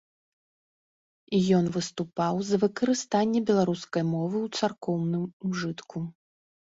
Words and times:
Ён 1.57 1.65
выступаў 1.75 2.35
за 2.49 2.57
выкарыстанне 2.65 3.39
беларускай 3.53 4.03
мовы 4.15 4.37
ў 4.43 4.59
царкоўным 4.59 5.23
ужытку. 5.51 5.97